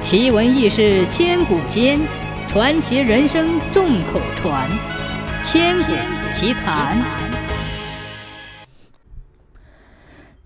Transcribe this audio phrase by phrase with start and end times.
[0.00, 1.98] 奇闻异事千古间，
[2.46, 4.70] 传奇人生众口传。
[5.42, 5.92] 千古
[6.32, 6.96] 奇谈。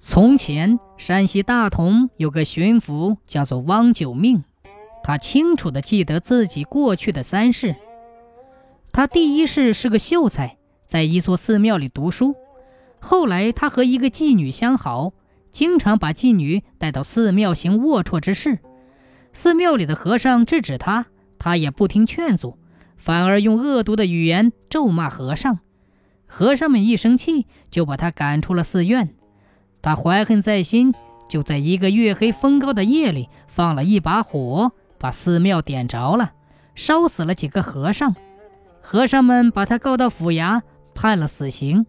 [0.01, 4.43] 从前，山西大同有个巡抚，叫做汪九命。
[5.05, 7.77] 他清楚的记得自己过去的三世。
[8.91, 10.57] 他第一世是个秀才，
[10.87, 12.35] 在一座寺庙里读书。
[13.01, 15.13] 后来，他和一个妓女相好，
[15.53, 18.59] 经常把妓女带到寺庙行龌龊之事。
[19.33, 21.07] 寺庙里的和尚制止他，
[21.39, 22.59] 他也不听劝阻，
[22.97, 25.61] 反而用恶毒的语言咒骂和尚。
[26.27, 29.15] 和尚们一生气，就把他赶出了寺院。
[29.81, 30.95] 他怀恨在心，
[31.29, 36.33] 就在一个月黑风高的夜里，放了一把火，把寺庙点着了，
[36.75, 38.15] 烧死了几个和尚。
[38.81, 40.63] 和尚们把他告到府衙，
[40.95, 41.87] 判了死刑。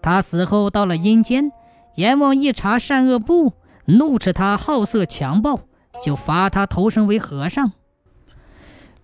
[0.00, 1.52] 他死后到了阴间，
[1.96, 3.52] 阎王一查善恶簿，
[3.84, 5.60] 怒斥他好色强暴。
[6.02, 7.72] 就罚他投生为和尚。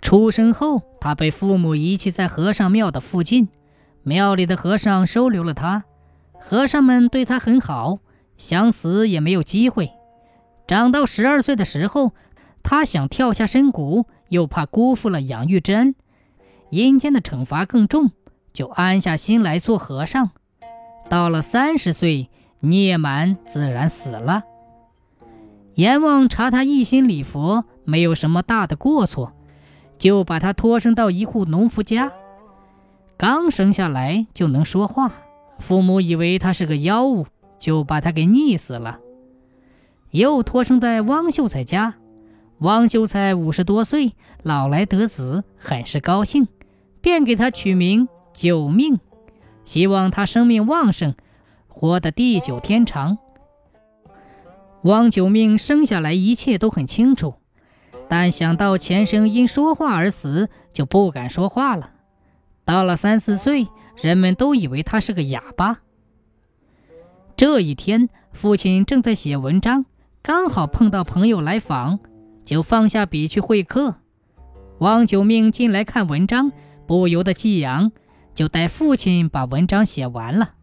[0.00, 3.48] 出生后，他被父母遗弃在和尚庙的附近，
[4.02, 5.84] 庙里的和尚收留了他。
[6.38, 7.98] 和尚们对他很好，
[8.36, 9.90] 想死也没有机会。
[10.66, 12.12] 长到十二岁的时候，
[12.62, 15.94] 他想跳下深谷，又怕辜负了养育之恩，
[16.70, 18.12] 阴间的惩罚更重，
[18.52, 20.30] 就安下心来做和尚。
[21.08, 24.44] 到了三十岁，聂满，自然死了。
[25.78, 29.32] 阎王查他一心礼佛，没有什么大的过错，
[29.96, 32.10] 就把他托生到一户农夫家。
[33.16, 35.12] 刚生下来就能说话，
[35.60, 37.28] 父母以为他是个妖物，
[37.60, 38.98] 就把他给溺死了。
[40.10, 41.94] 又托生在汪秀才家，
[42.58, 46.48] 汪秀才五十多岁，老来得子，很是高兴，
[47.00, 48.98] 便给他取名九命，
[49.64, 51.14] 希望他生命旺盛，
[51.68, 53.18] 活得地久天长。
[54.82, 57.34] 汪九命生下来一切都很清楚，
[58.08, 61.90] 但想到前生因说话而死，就不敢说话了。
[62.64, 65.80] 到了三四岁，人们都以为他是个哑巴。
[67.36, 69.86] 这一天，父亲正在写文章，
[70.22, 71.98] 刚好碰到朋友来访，
[72.44, 73.96] 就放下笔去会客。
[74.78, 76.52] 汪九命进来看文章，
[76.86, 77.90] 不由得激扬，
[78.34, 80.54] 就带父亲把文章写完了。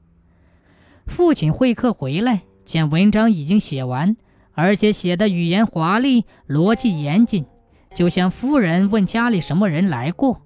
[1.05, 2.43] 父亲会客回来。
[2.65, 4.17] 见文章已经写完，
[4.53, 7.45] 而且写的语言华丽，逻辑严谨，
[7.93, 10.41] 就向夫人问家里什么人来过。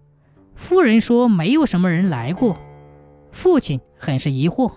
[0.54, 2.58] 夫人说没有什么人来过。
[3.32, 4.74] 父亲很是疑惑。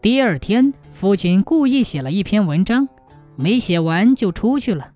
[0.00, 2.88] 第二天，父亲故意写了一篇文章，
[3.36, 4.92] 没写完就出去了。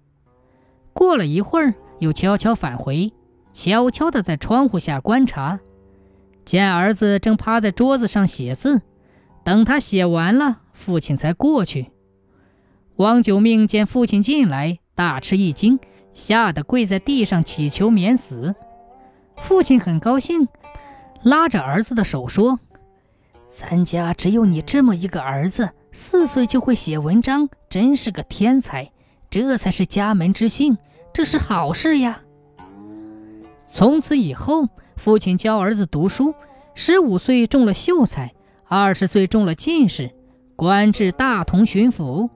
[0.95, 3.13] 过了一会儿，又悄悄返回，
[3.53, 5.61] 悄悄地在窗户下观察，
[6.47, 8.81] 见儿子正趴在桌子上写字，
[9.45, 10.61] 等他写完了。
[10.75, 11.87] 父亲才过去，
[12.97, 15.79] 汪九命见父亲进来，大吃一惊，
[16.13, 18.55] 吓得跪在地上祈求免死。
[19.37, 20.47] 父亲很高兴，
[21.23, 22.61] 拉着儿子的手说
[23.49, 28.91] ：“咱家只有你这么一个儿子，四岁就会写文章，真是个天才。
[29.31, 30.77] 这才是家门之幸，
[31.13, 32.21] 这是好事呀。”
[33.67, 36.35] 从此以后，父亲教儿子读书，
[36.75, 38.33] 十五岁中了秀才，
[38.69, 40.14] 二十岁中了进士。
[40.57, 42.29] 官至大同巡抚。